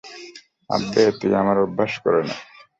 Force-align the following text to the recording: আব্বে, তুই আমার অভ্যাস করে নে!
আব্বে, 0.69 1.03
তুই 1.19 1.31
আমার 1.41 1.57
অভ্যাস 1.65 1.93
করে 2.03 2.21
নে! 2.27 2.35